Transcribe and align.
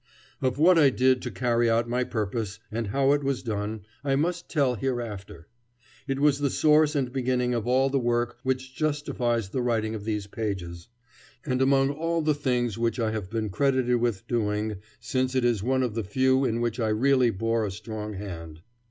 Of 0.41 0.57
what 0.57 0.79
I 0.79 0.89
did 0.89 1.21
to 1.21 1.29
carry 1.29 1.69
out 1.69 1.87
my 1.87 2.03
purpose, 2.03 2.57
and 2.71 2.87
how 2.87 3.11
it 3.11 3.23
was 3.23 3.43
done, 3.43 3.81
I 4.03 4.15
must 4.15 4.49
tell 4.49 4.73
hereafter. 4.73 5.47
It 6.07 6.19
was 6.19 6.39
the 6.39 6.49
source 6.49 6.95
and 6.95 7.13
beginning 7.13 7.53
of 7.53 7.67
all 7.67 7.87
the 7.91 7.99
work 7.99 8.39
which 8.41 8.73
justifies 8.75 9.49
the 9.49 9.61
writing 9.61 9.93
of 9.93 10.03
these 10.03 10.25
pages; 10.25 10.87
and 11.45 11.61
among 11.61 11.91
all 11.91 12.23
the 12.23 12.33
things 12.33 12.79
which 12.79 12.99
I 12.99 13.11
have 13.11 13.29
been 13.29 13.51
credited 13.51 13.97
with 13.97 14.25
doing 14.27 14.77
since 14.99 15.35
it 15.35 15.45
is 15.45 15.61
one 15.61 15.83
of 15.83 15.93
the 15.93 16.03
few 16.03 16.45
in 16.45 16.61
which 16.61 16.79
I 16.79 16.89
really 16.89 17.29
bore 17.29 17.63
a 17.63 17.69
strong 17.69 18.13
hand. 18.15 18.61